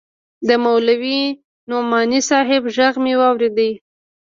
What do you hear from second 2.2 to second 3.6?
صاحب ږغ مې واورېد.